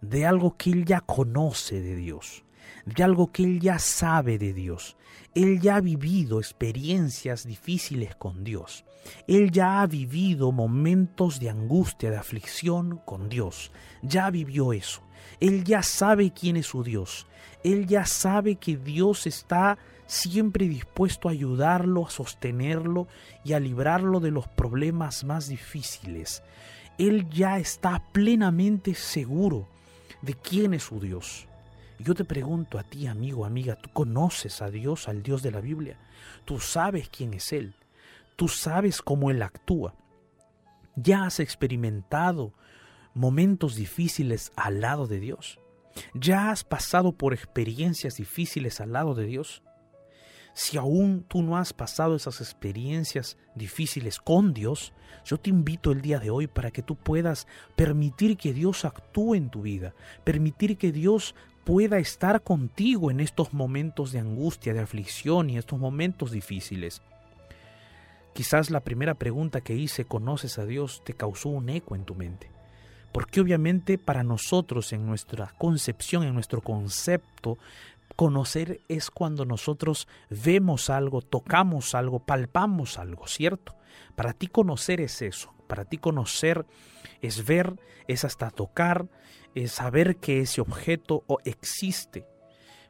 de 0.00 0.26
algo 0.26 0.56
que 0.56 0.70
él 0.70 0.84
ya 0.84 1.00
conoce 1.00 1.80
de 1.80 1.96
Dios, 1.96 2.44
de 2.84 3.02
algo 3.02 3.32
que 3.32 3.44
él 3.44 3.60
ya 3.60 3.78
sabe 3.78 4.38
de 4.38 4.52
Dios. 4.52 4.96
Él 5.34 5.60
ya 5.60 5.76
ha 5.76 5.80
vivido 5.80 6.40
experiencias 6.40 7.46
difíciles 7.46 8.14
con 8.16 8.44
Dios. 8.44 8.84
Él 9.26 9.50
ya 9.50 9.80
ha 9.80 9.86
vivido 9.86 10.52
momentos 10.52 11.40
de 11.40 11.50
angustia, 11.50 12.10
de 12.10 12.16
aflicción 12.16 13.00
con 13.04 13.28
Dios. 13.28 13.72
Ya 14.02 14.30
vivió 14.30 14.72
eso. 14.72 15.02
Él 15.40 15.64
ya 15.64 15.82
sabe 15.82 16.32
quién 16.32 16.56
es 16.56 16.66
su 16.66 16.82
Dios. 16.82 17.26
Él 17.64 17.86
ya 17.86 18.04
sabe 18.06 18.56
que 18.56 18.76
Dios 18.76 19.26
está 19.26 19.78
siempre 20.08 20.66
dispuesto 20.68 21.28
a 21.28 21.32
ayudarlo, 21.32 22.06
a 22.06 22.10
sostenerlo 22.10 23.06
y 23.44 23.52
a 23.52 23.60
librarlo 23.60 24.18
de 24.18 24.30
los 24.30 24.48
problemas 24.48 25.22
más 25.22 25.48
difíciles. 25.48 26.42
Él 26.96 27.28
ya 27.30 27.58
está 27.58 28.02
plenamente 28.10 28.94
seguro 28.94 29.68
de 30.22 30.34
quién 30.34 30.74
es 30.74 30.84
su 30.84 30.98
Dios. 30.98 31.46
Yo 32.00 32.14
te 32.14 32.24
pregunto 32.24 32.78
a 32.78 32.84
ti, 32.84 33.06
amigo, 33.06 33.44
amiga, 33.44 33.76
¿tú 33.76 33.90
conoces 33.92 34.62
a 34.62 34.70
Dios, 34.70 35.08
al 35.08 35.22
Dios 35.22 35.42
de 35.42 35.50
la 35.50 35.60
Biblia? 35.60 35.98
¿Tú 36.44 36.58
sabes 36.58 37.08
quién 37.10 37.34
es 37.34 37.52
Él? 37.52 37.74
¿Tú 38.34 38.48
sabes 38.48 39.02
cómo 39.02 39.30
Él 39.30 39.42
actúa? 39.42 39.94
¿Ya 40.96 41.26
has 41.26 41.38
experimentado 41.38 42.54
momentos 43.14 43.74
difíciles 43.74 44.52
al 44.56 44.80
lado 44.80 45.06
de 45.06 45.20
Dios? 45.20 45.60
¿Ya 46.14 46.50
has 46.50 46.64
pasado 46.64 47.12
por 47.12 47.34
experiencias 47.34 48.16
difíciles 48.16 48.80
al 48.80 48.92
lado 48.92 49.14
de 49.14 49.26
Dios? 49.26 49.62
Si 50.54 50.76
aún 50.76 51.24
tú 51.28 51.42
no 51.42 51.56
has 51.56 51.72
pasado 51.72 52.16
esas 52.16 52.40
experiencias 52.40 53.36
difíciles 53.54 54.18
con 54.18 54.54
Dios, 54.54 54.92
yo 55.24 55.38
te 55.38 55.50
invito 55.50 55.92
el 55.92 56.00
día 56.00 56.18
de 56.18 56.30
hoy 56.30 56.46
para 56.46 56.70
que 56.70 56.82
tú 56.82 56.96
puedas 56.96 57.46
permitir 57.76 58.36
que 58.36 58.52
Dios 58.52 58.84
actúe 58.84 59.34
en 59.34 59.50
tu 59.50 59.62
vida, 59.62 59.94
permitir 60.24 60.76
que 60.76 60.90
Dios 60.90 61.34
pueda 61.64 61.98
estar 61.98 62.42
contigo 62.42 63.10
en 63.10 63.20
estos 63.20 63.52
momentos 63.52 64.10
de 64.12 64.20
angustia, 64.20 64.72
de 64.72 64.80
aflicción 64.80 65.50
y 65.50 65.58
estos 65.58 65.78
momentos 65.78 66.30
difíciles. 66.30 67.02
Quizás 68.32 68.70
la 68.70 68.80
primera 68.80 69.14
pregunta 69.14 69.60
que 69.60 69.74
hice, 69.74 70.04
¿conoces 70.04 70.58
a 70.58 70.64
Dios?, 70.64 71.02
te 71.04 71.12
causó 71.12 71.50
un 71.50 71.68
eco 71.68 71.94
en 71.94 72.04
tu 72.04 72.14
mente. 72.14 72.50
Porque 73.12 73.40
obviamente 73.40 73.98
para 73.98 74.22
nosotros, 74.22 74.92
en 74.92 75.06
nuestra 75.06 75.54
concepción, 75.58 76.22
en 76.22 76.34
nuestro 76.34 76.62
concepto, 76.62 77.58
Conocer 78.16 78.80
es 78.88 79.10
cuando 79.10 79.44
nosotros 79.44 80.08
vemos 80.30 80.90
algo, 80.90 81.22
tocamos 81.22 81.94
algo, 81.94 82.20
palpamos 82.20 82.98
algo, 82.98 83.26
¿cierto? 83.26 83.76
Para 84.16 84.32
ti 84.32 84.48
conocer 84.48 85.00
es 85.00 85.22
eso. 85.22 85.54
Para 85.68 85.84
ti 85.84 85.98
conocer 85.98 86.66
es 87.20 87.44
ver, 87.46 87.78
es 88.08 88.24
hasta 88.24 88.50
tocar, 88.50 89.08
es 89.54 89.72
saber 89.72 90.16
que 90.16 90.40
ese 90.40 90.60
objeto 90.60 91.24
existe. 91.44 92.26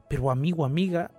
Pero 0.08 0.30
amigo, 0.30 0.64
amiga, 0.64 1.10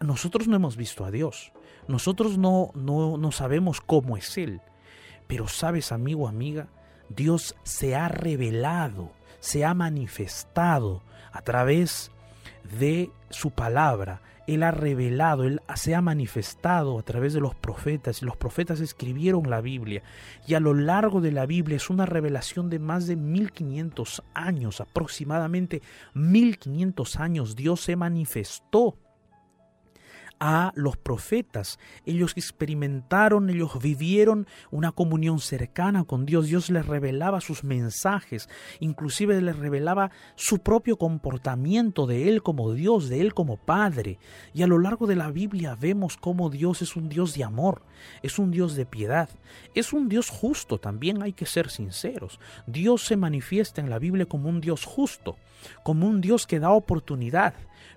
nosotros 0.00 0.46
no 0.46 0.56
hemos 0.56 0.76
visto 0.76 1.04
a 1.04 1.10
Dios. 1.10 1.52
Nosotros 1.88 2.38
no, 2.38 2.70
no, 2.74 3.16
no 3.16 3.32
sabemos 3.32 3.80
cómo 3.80 4.16
es 4.16 4.36
Él. 4.38 4.60
Pero 5.26 5.48
sabes, 5.48 5.92
amigo, 5.92 6.28
amiga, 6.28 6.68
Dios 7.08 7.56
se 7.62 7.96
ha 7.96 8.08
revelado, 8.08 9.12
se 9.40 9.64
ha 9.64 9.74
manifestado 9.74 11.02
a 11.32 11.42
través 11.42 12.12
de 12.66 13.10
su 13.30 13.50
palabra. 13.50 14.22
Él 14.46 14.62
ha 14.62 14.70
revelado, 14.70 15.44
Él 15.44 15.60
se 15.74 15.94
ha 15.94 16.00
manifestado 16.00 16.98
a 16.98 17.02
través 17.02 17.34
de 17.34 17.40
los 17.40 17.54
profetas 17.54 18.22
y 18.22 18.24
los 18.24 18.36
profetas 18.36 18.80
escribieron 18.80 19.50
la 19.50 19.60
Biblia. 19.60 20.02
Y 20.46 20.54
a 20.54 20.60
lo 20.60 20.72
largo 20.74 21.20
de 21.20 21.32
la 21.32 21.46
Biblia 21.46 21.76
es 21.76 21.90
una 21.90 22.06
revelación 22.06 22.70
de 22.70 22.78
más 22.78 23.06
de 23.06 23.16
1500 23.16 24.22
años, 24.34 24.80
aproximadamente 24.80 25.82
1500 26.14 27.16
años. 27.16 27.56
Dios 27.56 27.80
se 27.80 27.96
manifestó 27.96 28.96
a 30.38 30.72
los 30.74 30.96
profetas. 30.96 31.78
Ellos 32.04 32.32
experimentaron, 32.36 33.50
ellos 33.50 33.78
vivieron 33.80 34.46
una 34.70 34.92
comunión 34.92 35.40
cercana 35.40 36.04
con 36.04 36.26
Dios. 36.26 36.46
Dios 36.46 36.70
les 36.70 36.86
revelaba 36.86 37.40
sus 37.40 37.64
mensajes, 37.64 38.48
inclusive 38.80 39.40
les 39.40 39.56
revelaba 39.56 40.10
su 40.34 40.58
propio 40.58 40.96
comportamiento 40.96 42.06
de 42.06 42.28
Él 42.28 42.42
como 42.42 42.72
Dios, 42.72 43.08
de 43.08 43.20
Él 43.20 43.34
como 43.34 43.56
Padre. 43.56 44.18
Y 44.54 44.62
a 44.62 44.66
lo 44.66 44.78
largo 44.78 45.06
de 45.06 45.16
la 45.16 45.30
Biblia 45.30 45.76
vemos 45.78 46.16
cómo 46.16 46.50
Dios 46.50 46.82
es 46.82 46.96
un 46.96 47.08
Dios 47.08 47.34
de 47.34 47.44
amor, 47.44 47.82
es 48.22 48.38
un 48.38 48.50
Dios 48.50 48.74
de 48.74 48.86
piedad, 48.86 49.30
es 49.74 49.92
un 49.92 50.08
Dios 50.08 50.30
justo, 50.30 50.78
también 50.78 51.22
hay 51.22 51.32
que 51.32 51.46
ser 51.46 51.70
sinceros. 51.70 52.40
Dios 52.66 53.04
se 53.04 53.16
manifiesta 53.16 53.80
en 53.80 53.90
la 53.90 53.98
Biblia 53.98 54.26
como 54.26 54.48
un 54.48 54.60
Dios 54.60 54.84
justo, 54.84 55.36
como 55.82 56.06
un 56.06 56.20
Dios 56.20 56.46
que 56.46 56.60
da 56.60 56.70
oportunidad, 56.70 57.54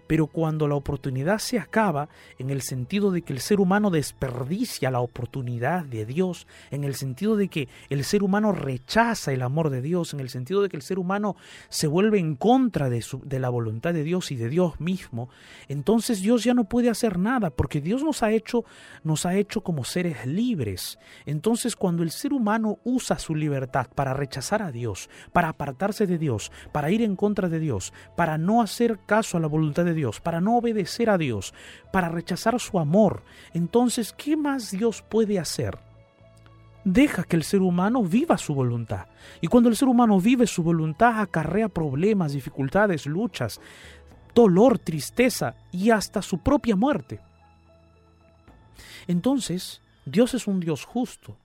pero 0.09 0.25
cuando 0.25 0.67
la 0.67 0.73
oportunidad 0.73 1.37
se 1.37 1.59
acaba, 1.59 2.09
en 2.39 2.49
el 2.49 2.63
sentido 2.63 3.11
de 3.11 3.21
que 3.21 3.31
el 3.31 3.39
ser 3.39 3.59
humano 3.59 3.91
desperdicia 3.91 4.89
la 4.89 5.01
oportunidad 5.01 5.85
de 5.85 6.05
Dios, 6.05 6.47
en 6.71 6.83
el 6.83 6.95
sentido 6.95 7.35
de 7.35 7.47
que 7.47 7.69
el 7.89 8.03
ser 8.03 8.23
humano 8.23 8.51
rechaza 8.51 9.31
el 9.31 9.43
amor 9.43 9.69
de 9.69 9.83
Dios, 9.83 10.15
en 10.15 10.19
el 10.19 10.29
sentido 10.29 10.63
de 10.63 10.69
que 10.69 10.77
el 10.77 10.81
ser 10.81 10.97
humano 10.97 11.35
se 11.69 11.85
vuelve 11.85 12.17
en 12.17 12.35
contra 12.35 12.89
de, 12.89 13.03
la 13.39 13.49
voluntad 13.49 13.93
de 13.93 14.03
Dios 14.03 14.31
y 14.31 14.35
de 14.35 14.49
Dios 14.49 14.79
mismo, 14.79 15.29
entonces 15.67 16.21
Dios 16.21 16.43
ya 16.43 16.55
no 16.55 16.63
puede 16.63 16.89
hacer 16.89 17.19
nada, 17.19 17.51
porque 17.51 17.79
Dios 17.79 18.03
nos 18.03 18.23
ha 18.23 18.31
hecho, 18.31 18.65
nos 19.03 19.27
ha 19.27 19.35
hecho 19.35 19.61
como 19.61 19.83
seres 19.83 20.25
libres. 20.25 20.97
Entonces 21.27 21.75
cuando 21.75 22.01
el 22.01 22.09
ser 22.09 22.33
humano 22.33 22.79
usa 22.83 23.19
su 23.19 23.35
libertad 23.35 23.87
para 23.93 24.15
rechazar 24.15 24.63
a 24.63 24.71
Dios, 24.71 25.09
para 25.31 25.49
apartarse 25.49 26.07
de 26.07 26.17
Dios, 26.17 26.51
para 26.71 26.89
ir 26.89 27.03
en 27.03 27.15
contra 27.15 27.47
de 27.47 27.59
Dios, 27.59 27.93
para 28.15 28.39
no 28.39 28.61
hacer 28.61 28.99
caso 29.05 29.37
a 29.37 29.39
la 29.39 29.47
voluntad 29.47 29.78
de 29.83 29.93
Dios, 29.93 30.19
para 30.19 30.41
no 30.41 30.57
obedecer 30.57 31.09
a 31.09 31.17
Dios, 31.17 31.53
para 31.91 32.09
rechazar 32.09 32.59
su 32.59 32.79
amor, 32.79 33.23
entonces, 33.53 34.13
¿qué 34.13 34.37
más 34.37 34.71
Dios 34.71 35.01
puede 35.01 35.39
hacer? 35.39 35.77
Deja 36.83 37.23
que 37.23 37.35
el 37.35 37.43
ser 37.43 37.61
humano 37.61 38.03
viva 38.03 38.37
su 38.37 38.53
voluntad. 38.53 39.07
Y 39.41 39.47
cuando 39.47 39.69
el 39.69 39.75
ser 39.75 39.89
humano 39.89 40.19
vive 40.19 40.47
su 40.47 40.63
voluntad, 40.63 41.19
acarrea 41.19 41.69
problemas, 41.69 42.33
dificultades, 42.33 43.05
luchas, 43.05 43.59
dolor, 44.33 44.79
tristeza 44.79 45.55
y 45.71 45.91
hasta 45.91 46.21
su 46.21 46.39
propia 46.39 46.75
muerte. 46.75 47.19
Entonces, 49.07 49.81
Dios 50.05 50.33
es 50.33 50.47
un 50.47 50.59
Dios 50.59 50.85
justo. 50.85 51.37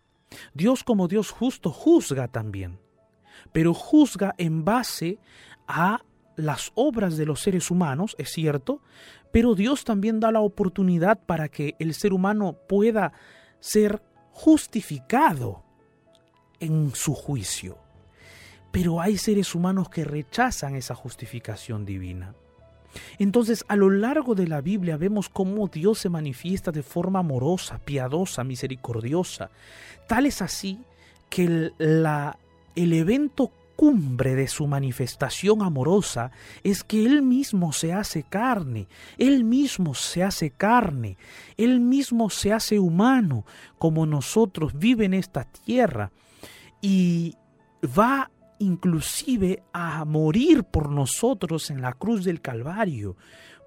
Dios 0.53 0.85
como 0.85 1.09
Dios 1.09 1.31
justo 1.31 1.71
juzga 1.71 2.29
también, 2.29 2.79
pero 3.53 3.75
juzga 3.75 4.35
en 4.39 4.65
base 4.65 5.19
a 5.67 6.01
las 6.37 6.73
obras 6.75 7.17
de 7.17 7.27
los 7.27 7.41
seres 7.41 7.71
humanos, 7.71 8.15
es 8.19 8.31
cierto, 8.31 8.81
pero 9.33 9.55
Dios 9.55 9.85
también 9.85 10.21
da 10.21 10.31
la 10.31 10.41
oportunidad 10.41 11.19
para 11.25 11.49
que 11.49 11.75
el 11.79 11.95
ser 11.95 12.13
humano 12.13 12.57
pueda 12.69 13.13
ser 13.61 14.03
justificado 14.31 15.65
en 16.61 16.95
su 16.95 17.15
juicio. 17.15 17.79
Pero 18.71 19.01
hay 19.01 19.19
seres 19.19 19.55
humanos 19.55 19.89
que 19.89 20.05
rechazan 20.05 20.75
esa 20.75 20.95
justificación 20.95 21.85
divina. 21.85 22.35
Entonces, 23.19 23.65
a 23.69 23.77
lo 23.77 23.91
largo 23.91 24.35
de 24.35 24.47
la 24.47 24.61
Biblia 24.61 24.97
vemos 24.97 25.29
cómo 25.29 25.69
Dios 25.69 25.99
se 25.99 26.09
manifiesta 26.09 26.71
de 26.71 26.83
forma 26.83 27.21
amorosa, 27.21 27.79
piadosa, 27.79 28.45
misericordiosa. 28.45 29.51
Tal 30.09 30.27
es 30.27 30.43
así 30.43 30.81
que 31.29 31.73
la 31.79 32.39
el 32.75 32.93
evento 32.93 33.53
cumbre 33.77 34.35
de 34.35 34.49
su 34.49 34.67
manifestación 34.67 35.63
amorosa 35.63 36.31
es 36.63 36.85
que 36.85 37.05
Él 37.05 37.23
mismo 37.23 37.73
se 37.73 37.93
hace 37.93 38.23
carne, 38.23 38.89
Él 39.19 39.45
mismo 39.45 39.95
se 39.95 40.23
hace 40.23 40.51
carne, 40.51 41.17
Él 41.57 41.81
mismo 41.81 42.31
se 42.31 42.53
hace 42.53 42.79
humano 42.79 43.45
como 43.79 44.07
nosotros, 44.07 44.73
vive 44.75 45.05
en 45.05 45.15
esta 45.15 45.45
tierra 45.45 46.11
y 46.81 47.37
va 47.99 48.31
inclusive 48.59 49.63
a 49.73 50.05
morir 50.05 50.65
por 50.65 50.91
nosotros 50.91 51.71
en 51.71 51.83
la 51.83 51.93
cruz 51.93 52.25
del 52.25 52.41
Calvario. 52.41 53.17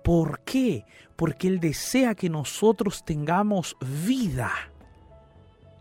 ¿Por 0.03 0.41
qué? 0.41 0.85
Porque 1.15 1.47
Él 1.47 1.59
desea 1.59 2.15
que 2.15 2.29
nosotros 2.29 3.03
tengamos 3.03 3.75
vida 4.05 4.51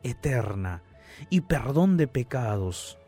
eterna 0.02 0.82
y 1.30 1.42
perdón 1.42 1.96
de 1.96 2.08
pecados. 2.08 2.98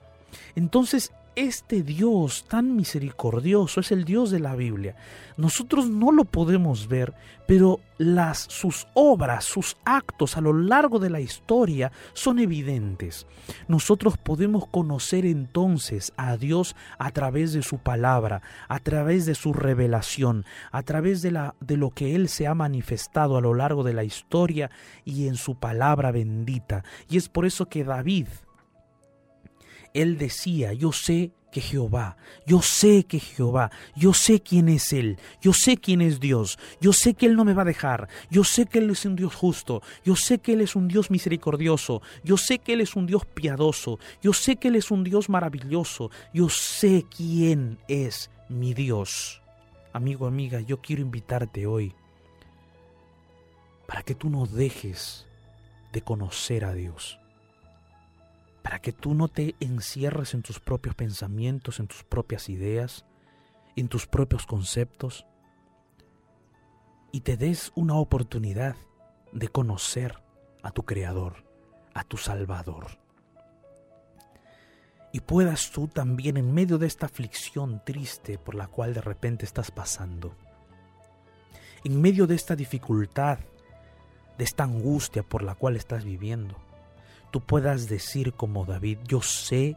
Entonces, 0.55 1.13
este 1.39 1.85
Dios 1.85 2.47
tan 2.49 2.75
misericordioso 2.75 3.79
es 3.79 3.93
el 3.93 4.05
Dios 4.05 4.33
de 4.33 4.41
la 4.41 4.57
Biblia. 4.57 4.97
Nosotros 5.37 5.89
no 5.89 6.11
lo 6.11 6.25
podemos 6.25 6.89
ver, 6.89 7.15
pero 7.47 7.79
las 7.97 8.39
sus 8.39 8.89
obras, 8.95 9.45
sus 9.45 9.77
actos 9.85 10.37
a 10.37 10.41
lo 10.41 10.53
largo 10.53 10.99
de 10.99 11.11
la 11.11 11.21
historia 11.21 11.93
son 12.13 12.41
evidentes. 12.41 13.29
Nosotros 13.69 14.17
podemos 14.19 14.67
conocer 14.67 15.25
entonces 15.25 16.13
a 16.17 16.37
Dios 16.37 16.75
a 16.99 17.13
través 17.13 17.53
de 17.53 17.63
su 17.63 17.79
palabra, 17.79 18.43
a 18.67 18.81
través 18.81 19.25
de 19.25 19.37
su 19.37 19.53
revelación, 19.53 20.45
a 20.73 20.83
través 20.83 21.23
de 21.23 21.31
la 21.31 21.55
de 21.61 21.77
lo 21.77 21.91
que 21.91 22.17
él 22.17 22.29
se 22.29 22.49
ha 22.49 22.55
manifestado 22.57 23.37
a 23.37 23.41
lo 23.41 23.55
largo 23.55 23.85
de 23.85 23.93
la 23.93 24.03
historia 24.03 24.73
y 25.05 25.29
en 25.29 25.37
su 25.37 25.55
palabra 25.55 26.11
bendita. 26.11 26.83
Y 27.09 27.17
es 27.17 27.29
por 27.29 27.47
eso 27.47 27.67
que 27.67 27.85
David 27.85 28.27
él 30.03 30.19
decía, 30.19 30.73
yo 30.73 30.93
sé 30.93 31.33
que 31.51 31.61
Jehová, 31.61 32.17
yo 32.47 32.63
sé 32.63 33.05
que 33.05 33.19
Jehová, 33.19 33.71
yo 33.97 34.13
sé 34.13 34.41
quién 34.41 34.69
es 34.69 34.93
Él, 34.93 35.19
yo 35.41 35.53
sé 35.53 35.79
quién 35.79 36.01
es 36.03 36.21
Dios, 36.21 36.59
yo 36.81 36.93
sé 36.93 37.15
que 37.15 37.27
Él 37.27 37.37
no 37.37 37.45
me 37.45 37.55
va 37.55 37.63
a 37.63 37.65
dejar, 37.65 38.09
yo 38.31 38.45
sé 38.45 38.67
que 38.67 38.79
Él 38.79 38.91
es 38.91 39.05
un 39.05 39.17
Dios 39.17 39.35
justo, 39.35 39.83
yo 40.05 40.15
sé 40.15 40.39
que 40.39 40.53
Él 40.53 40.61
es 40.61 40.77
un 40.77 40.89
Dios 40.89 41.11
misericordioso, 41.11 42.03
yo 42.23 42.37
sé 42.37 42.59
que 42.59 42.75
Él 42.75 42.83
es 42.83 42.97
un 42.97 43.07
Dios 43.07 43.25
piadoso, 43.25 43.99
yo 44.23 44.33
sé 44.33 44.57
que 44.57 44.69
Él 44.69 44.77
es 44.77 44.91
un 44.91 45.05
Dios 45.05 45.29
maravilloso, 45.29 46.11
yo 46.35 46.49
sé 46.49 47.05
quién 47.17 47.79
es 47.89 48.31
mi 48.49 48.75
Dios. 48.75 49.43
Amigo, 49.93 50.27
amiga, 50.27 50.61
yo 50.61 50.81
quiero 50.81 51.03
invitarte 51.03 51.67
hoy 51.67 51.95
para 53.87 54.03
que 54.03 54.15
tú 54.15 54.29
no 54.29 54.47
dejes 54.47 55.27
de 55.93 56.03
conocer 56.03 56.67
a 56.67 56.75
Dios 56.75 57.19
para 58.69 58.83
que 58.83 58.93
tú 58.93 59.15
no 59.15 59.29
te 59.29 59.55
encierres 59.61 60.35
en 60.35 60.43
tus 60.43 60.61
propios 60.61 60.95
pensamientos, 60.95 61.81
en 61.81 61.87
tus 61.87 62.05
propias 62.05 62.51
ideas, 62.51 63.07
en 63.77 63.89
tus 63.89 64.07
propios 64.07 64.45
conceptos, 64.45 65.25
y 67.11 67.23
te 67.23 67.39
des 67.39 67.73
una 67.77 67.95
oportunidad 67.95 68.77
de 69.33 69.49
conocer 69.49 70.23
a 70.63 70.71
tu 70.71 70.83
Creador, 70.83 71.47
a 71.95 72.05
tu 72.05 72.19
Salvador. 72.19 72.99
Y 75.15 75.21
puedas 75.21 75.71
tú 75.71 75.89
también 75.89 76.37
en 76.37 76.53
medio 76.53 76.77
de 76.77 76.89
esta 76.89 77.07
aflicción 77.07 77.83
triste 77.87 78.37
por 78.37 78.55
la 78.55 78.67
cual 78.67 78.93
de 78.93 79.01
repente 79.01 79.47
estás 79.47 79.71
pasando, 79.71 80.35
en 81.85 81.99
medio 82.03 82.27
de 82.27 82.35
esta 82.35 82.55
dificultad, 82.55 83.39
de 84.37 84.45
esta 84.45 84.65
angustia 84.65 85.23
por 85.23 85.43
la 85.43 85.55
cual 85.55 85.75
estás 85.75 86.05
viviendo, 86.05 86.68
tú 87.31 87.41
puedas 87.41 87.89
decir 87.89 88.33
como 88.33 88.65
David, 88.65 88.99
yo 89.07 89.23
sé 89.23 89.77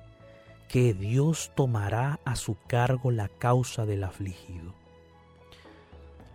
que 0.68 0.94
Dios 0.94 1.52
tomará 1.56 2.20
a 2.24 2.36
su 2.36 2.56
cargo 2.68 3.12
la 3.12 3.28
causa 3.28 3.86
del 3.86 4.04
afligido. 4.04 4.74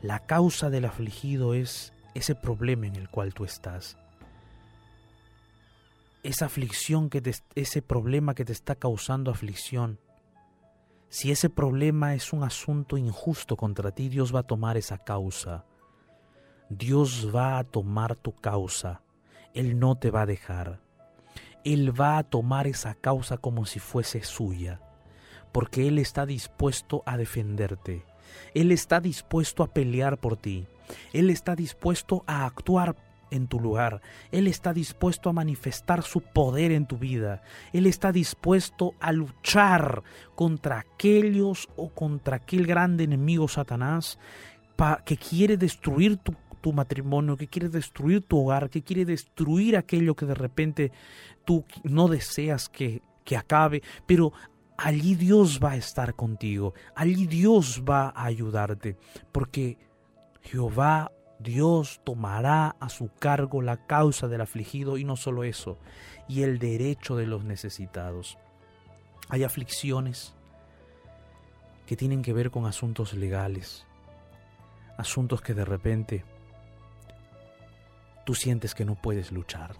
La 0.02 0.26
causa 0.26 0.68
del 0.68 0.84
afligido 0.84 1.54
es 1.54 1.94
ese 2.14 2.34
problema 2.34 2.86
en 2.86 2.96
el 2.96 3.08
cual 3.08 3.32
tú 3.32 3.44
estás. 3.44 3.96
Esa 6.22 6.46
aflicción 6.46 7.08
que 7.08 7.22
ese 7.54 7.82
problema 7.82 8.34
que 8.34 8.44
te 8.44 8.52
está 8.52 8.74
causando 8.74 9.30
aflicción. 9.30 9.98
Si 11.08 11.30
ese 11.30 11.48
problema 11.48 12.14
es 12.14 12.32
un 12.32 12.42
asunto 12.42 12.98
injusto 12.98 13.56
contra 13.56 13.92
ti, 13.92 14.08
Dios 14.08 14.34
va 14.34 14.40
a 14.40 14.46
tomar 14.46 14.76
esa 14.76 14.98
causa. 14.98 15.64
Dios 16.68 17.34
va 17.34 17.58
a 17.58 17.64
tomar 17.64 18.16
tu 18.16 18.32
causa. 18.32 19.02
Él 19.54 19.78
no 19.78 19.96
te 19.96 20.10
va 20.10 20.22
a 20.22 20.26
dejar. 20.26 20.85
Él 21.66 22.00
va 22.00 22.18
a 22.18 22.22
tomar 22.22 22.68
esa 22.68 22.94
causa 22.94 23.38
como 23.38 23.66
si 23.66 23.80
fuese 23.80 24.22
suya, 24.22 24.80
porque 25.50 25.88
Él 25.88 25.98
está 25.98 26.24
dispuesto 26.24 27.02
a 27.06 27.16
defenderte. 27.16 28.04
Él 28.54 28.70
está 28.70 29.00
dispuesto 29.00 29.64
a 29.64 29.66
pelear 29.66 30.18
por 30.18 30.36
ti. 30.36 30.68
Él 31.12 31.28
está 31.28 31.56
dispuesto 31.56 32.22
a 32.28 32.46
actuar 32.46 32.94
en 33.32 33.48
tu 33.48 33.58
lugar. 33.58 34.00
Él 34.30 34.46
está 34.46 34.72
dispuesto 34.72 35.28
a 35.28 35.32
manifestar 35.32 36.04
su 36.04 36.20
poder 36.20 36.70
en 36.70 36.86
tu 36.86 36.98
vida. 36.98 37.42
Él 37.72 37.86
está 37.86 38.12
dispuesto 38.12 38.94
a 39.00 39.10
luchar 39.10 40.04
contra 40.36 40.78
aquellos 40.78 41.68
o 41.74 41.88
contra 41.88 42.36
aquel 42.36 42.64
grande 42.64 43.02
enemigo 43.02 43.48
Satanás 43.48 44.20
que 45.04 45.16
quiere 45.16 45.56
destruir 45.56 46.18
tu, 46.18 46.34
tu 46.66 46.72
matrimonio, 46.72 47.36
que 47.36 47.46
quiere 47.46 47.68
destruir 47.68 48.22
tu 48.22 48.40
hogar, 48.40 48.68
que 48.70 48.82
quiere 48.82 49.04
destruir 49.04 49.76
aquello 49.76 50.16
que 50.16 50.26
de 50.26 50.34
repente 50.34 50.90
tú 51.44 51.64
no 51.84 52.08
deseas 52.08 52.68
que, 52.68 53.02
que 53.22 53.36
acabe, 53.36 53.84
pero 54.04 54.32
allí 54.76 55.14
Dios 55.14 55.60
va 55.62 55.70
a 55.70 55.76
estar 55.76 56.16
contigo, 56.16 56.74
allí 56.96 57.28
Dios 57.28 57.84
va 57.88 58.08
a 58.08 58.24
ayudarte, 58.24 58.96
porque 59.30 59.78
Jehová 60.42 61.12
Dios 61.38 62.00
tomará 62.02 62.74
a 62.80 62.88
su 62.88 63.10
cargo 63.16 63.62
la 63.62 63.86
causa 63.86 64.26
del 64.26 64.40
afligido 64.40 64.98
y 64.98 65.04
no 65.04 65.14
solo 65.14 65.44
eso, 65.44 65.78
y 66.26 66.42
el 66.42 66.58
derecho 66.58 67.14
de 67.14 67.28
los 67.28 67.44
necesitados. 67.44 68.38
Hay 69.28 69.44
aflicciones 69.44 70.34
que 71.86 71.96
tienen 71.96 72.22
que 72.22 72.32
ver 72.32 72.50
con 72.50 72.66
asuntos 72.66 73.14
legales, 73.14 73.86
asuntos 74.98 75.40
que 75.42 75.54
de 75.54 75.64
repente 75.64 76.24
tú 78.26 78.34
sientes 78.34 78.74
que 78.74 78.84
no 78.84 78.94
puedes 78.94 79.32
luchar 79.32 79.76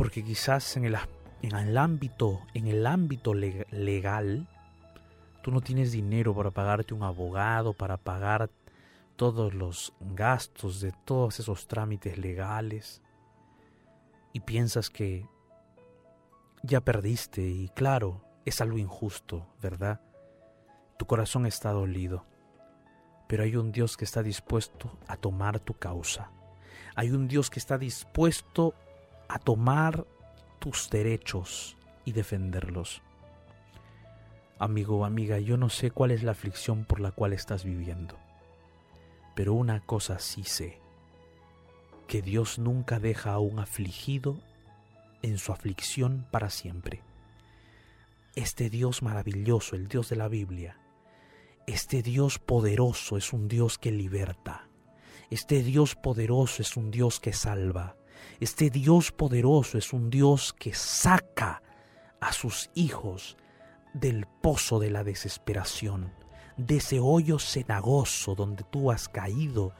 porque 0.00 0.24
quizás 0.24 0.78
en 0.78 0.86
el, 0.86 1.76
ámbito, 1.76 2.40
en 2.54 2.68
el 2.68 2.86
ámbito 2.86 3.34
legal, 3.34 4.48
tú 5.42 5.50
no 5.50 5.60
tienes 5.60 5.92
dinero 5.92 6.34
para 6.34 6.50
pagarte 6.50 6.94
un 6.94 7.02
abogado, 7.02 7.74
para 7.74 7.98
pagar 7.98 8.48
todos 9.16 9.52
los 9.52 9.92
gastos 10.00 10.80
de 10.80 10.94
todos 11.04 11.38
esos 11.38 11.68
trámites 11.68 12.16
legales 12.16 13.02
y 14.32 14.40
piensas 14.40 14.88
que 14.88 15.28
ya 16.62 16.80
perdiste 16.80 17.42
y 17.42 17.68
claro, 17.68 18.24
es 18.46 18.62
algo 18.62 18.78
injusto, 18.78 19.48
¿verdad? 19.60 20.00
Tu 20.96 21.04
corazón 21.04 21.44
está 21.44 21.72
dolido, 21.72 22.24
pero 23.30 23.44
hay 23.44 23.54
un 23.54 23.70
Dios 23.70 23.96
que 23.96 24.04
está 24.04 24.24
dispuesto 24.24 24.98
a 25.06 25.16
tomar 25.16 25.60
tu 25.60 25.74
causa. 25.74 26.32
Hay 26.96 27.12
un 27.12 27.28
Dios 27.28 27.48
que 27.48 27.60
está 27.60 27.78
dispuesto 27.78 28.74
a 29.28 29.38
tomar 29.38 30.04
tus 30.58 30.90
derechos 30.90 31.76
y 32.04 32.10
defenderlos. 32.10 33.02
Amigo 34.58 34.98
o 34.98 35.04
amiga, 35.04 35.38
yo 35.38 35.56
no 35.56 35.68
sé 35.68 35.92
cuál 35.92 36.10
es 36.10 36.24
la 36.24 36.32
aflicción 36.32 36.84
por 36.84 36.98
la 36.98 37.12
cual 37.12 37.32
estás 37.32 37.62
viviendo, 37.62 38.18
pero 39.36 39.54
una 39.54 39.78
cosa 39.78 40.18
sí 40.18 40.42
sé, 40.42 40.80
que 42.08 42.22
Dios 42.22 42.58
nunca 42.58 42.98
deja 42.98 43.30
a 43.30 43.38
un 43.38 43.60
afligido 43.60 44.40
en 45.22 45.38
su 45.38 45.52
aflicción 45.52 46.26
para 46.32 46.50
siempre. 46.50 47.04
Este 48.34 48.70
Dios 48.70 49.04
maravilloso, 49.04 49.76
el 49.76 49.86
Dios 49.86 50.08
de 50.08 50.16
la 50.16 50.26
Biblia, 50.26 50.80
este 51.70 52.02
Dios 52.02 52.40
poderoso 52.40 53.16
es 53.16 53.32
un 53.32 53.46
Dios 53.46 53.78
que 53.78 53.92
liberta. 53.92 54.68
Este 55.30 55.62
Dios 55.62 55.94
poderoso 55.94 56.62
es 56.62 56.76
un 56.76 56.90
Dios 56.90 57.20
que 57.20 57.32
salva. 57.32 57.96
Este 58.40 58.70
Dios 58.70 59.12
poderoso 59.12 59.78
es 59.78 59.92
un 59.92 60.10
Dios 60.10 60.52
que 60.52 60.74
saca 60.74 61.62
a 62.20 62.32
sus 62.32 62.70
hijos 62.74 63.36
del 63.94 64.26
pozo 64.42 64.80
de 64.80 64.90
la 64.90 65.04
desesperación, 65.04 66.12
de 66.56 66.78
ese 66.78 66.98
hoyo 66.98 67.38
cenagoso 67.38 68.34
donde 68.34 68.64
tú 68.64 68.90
has 68.90 69.08
caído. 69.08 69.72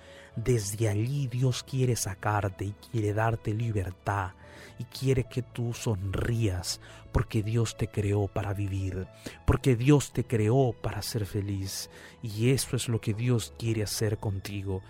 Desde 0.44 0.88
allí 0.88 1.26
Dios 1.26 1.62
quiere 1.62 1.96
sacarte 1.96 2.64
y 2.64 2.74
quiere 2.90 3.12
darte 3.12 3.52
libertad 3.52 4.30
y 4.78 4.84
quiere 4.84 5.24
que 5.24 5.42
tú 5.42 5.74
sonrías 5.74 6.80
porque 7.12 7.42
Dios 7.42 7.76
te 7.76 7.88
creó 7.88 8.26
para 8.26 8.54
vivir, 8.54 9.06
porque 9.44 9.76
Dios 9.76 10.14
te 10.14 10.24
creó 10.24 10.74
para 10.80 11.02
ser 11.02 11.26
feliz 11.26 11.90
y 12.22 12.52
eso 12.52 12.74
es 12.74 12.88
lo 12.88 13.02
que 13.02 13.12
Dios 13.12 13.52
quiere 13.58 13.82
hacer 13.82 14.16
contigo. 14.16 14.80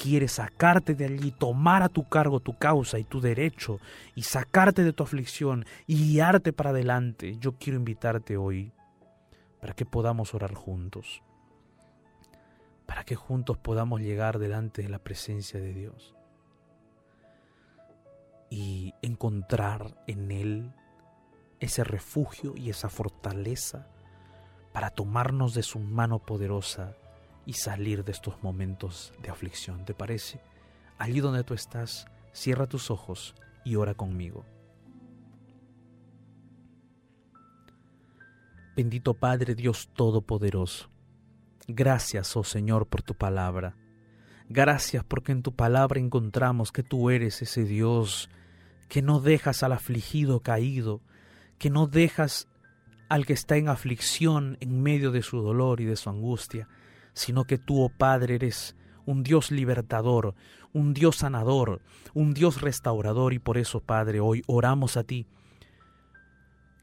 Quiere 0.00 0.28
sacarte 0.28 0.94
de 0.94 1.06
allí, 1.06 1.32
tomar 1.32 1.82
a 1.82 1.88
tu 1.88 2.08
cargo 2.08 2.38
tu 2.38 2.56
causa 2.56 3.00
y 3.00 3.04
tu 3.04 3.20
derecho 3.20 3.80
y 4.14 4.22
sacarte 4.22 4.84
de 4.84 4.92
tu 4.92 5.02
aflicción 5.02 5.64
y 5.88 6.12
guiarte 6.12 6.52
para 6.52 6.70
adelante. 6.70 7.36
Yo 7.40 7.56
quiero 7.58 7.80
invitarte 7.80 8.36
hoy 8.36 8.72
para 9.60 9.74
que 9.74 9.84
podamos 9.84 10.34
orar 10.34 10.54
juntos 10.54 11.20
para 12.90 13.04
que 13.04 13.14
juntos 13.14 13.56
podamos 13.56 14.00
llegar 14.00 14.40
delante 14.40 14.82
de 14.82 14.88
la 14.88 14.98
presencia 14.98 15.60
de 15.60 15.72
Dios 15.72 16.16
y 18.50 18.94
encontrar 19.00 20.02
en 20.08 20.32
Él 20.32 20.72
ese 21.60 21.84
refugio 21.84 22.54
y 22.56 22.68
esa 22.68 22.88
fortaleza 22.88 23.86
para 24.72 24.90
tomarnos 24.90 25.54
de 25.54 25.62
su 25.62 25.78
mano 25.78 26.18
poderosa 26.18 26.96
y 27.46 27.52
salir 27.52 28.02
de 28.02 28.10
estos 28.10 28.42
momentos 28.42 29.12
de 29.22 29.30
aflicción. 29.30 29.84
¿Te 29.84 29.94
parece? 29.94 30.40
Allí 30.98 31.20
donde 31.20 31.44
tú 31.44 31.54
estás, 31.54 32.06
cierra 32.32 32.66
tus 32.66 32.90
ojos 32.90 33.36
y 33.64 33.76
ora 33.76 33.94
conmigo. 33.94 34.44
Bendito 38.74 39.14
Padre 39.14 39.54
Dios 39.54 39.90
Todopoderoso 39.94 40.90
Gracias, 41.74 42.36
oh 42.36 42.44
Señor, 42.44 42.86
por 42.86 43.02
tu 43.02 43.14
palabra. 43.14 43.76
Gracias 44.48 45.04
porque 45.04 45.30
en 45.30 45.42
tu 45.42 45.54
palabra 45.54 46.00
encontramos 46.00 46.72
que 46.72 46.82
tú 46.82 47.10
eres 47.10 47.40
ese 47.42 47.64
Dios 47.64 48.28
que 48.88 49.02
no 49.02 49.20
dejas 49.20 49.62
al 49.62 49.72
afligido 49.72 50.40
caído, 50.40 51.00
que 51.58 51.70
no 51.70 51.86
dejas 51.86 52.48
al 53.08 53.24
que 53.24 53.34
está 53.34 53.56
en 53.56 53.68
aflicción 53.68 54.56
en 54.60 54.82
medio 54.82 55.12
de 55.12 55.22
su 55.22 55.40
dolor 55.40 55.80
y 55.80 55.84
de 55.84 55.94
su 55.94 56.10
angustia, 56.10 56.66
sino 57.12 57.44
que 57.44 57.58
tú, 57.58 57.82
oh 57.82 57.88
Padre, 57.88 58.34
eres 58.34 58.74
un 59.06 59.22
Dios 59.22 59.52
libertador, 59.52 60.34
un 60.72 60.92
Dios 60.94 61.18
sanador, 61.18 61.80
un 62.14 62.34
Dios 62.34 62.60
restaurador 62.60 63.32
y 63.32 63.38
por 63.38 63.58
eso, 63.58 63.78
Padre, 63.78 64.18
hoy 64.18 64.42
oramos 64.48 64.96
a 64.96 65.04
ti, 65.04 65.28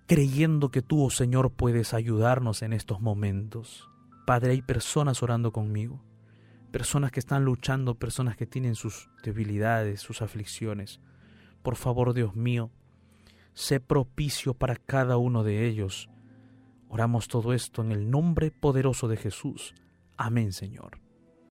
creyendo 0.08 0.70
que 0.70 0.82
tú, 0.82 1.04
oh 1.04 1.10
Señor, 1.10 1.52
puedes 1.52 1.94
ayudarnos 1.94 2.62
en 2.62 2.72
estos 2.72 3.02
momentos. 3.02 3.90
Padre, 4.28 4.52
hay 4.52 4.62
personas 4.62 5.24
orando 5.24 5.54
conmigo, 5.54 6.02
personas 6.70 7.12
que 7.14 7.22
están 7.22 7.46
luchando, 7.46 7.96
personas 7.96 8.36
que 8.36 8.46
tienen 8.46 8.76
sus 8.76 9.10
debilidades, 9.24 10.02
sus 10.02 10.22
aflicciones. 10.22 11.00
Por 11.64 11.78
favor, 11.78 12.14
Dios 12.14 12.36
mío, 12.36 12.70
sé 13.54 13.80
propicio 13.80 14.54
para 14.54 14.76
cada 14.76 15.16
uno 15.16 15.46
de 15.46 15.66
ellos. 15.66 16.10
Oramos 16.90 17.30
todo 17.30 17.54
esto 17.54 17.82
en 17.82 17.94
el 17.94 18.12
nombre 18.12 18.52
poderoso 18.52 19.08
de 19.08 19.16
Jesús. 19.16 19.74
Amén, 20.18 20.52
Señor. 20.52 21.00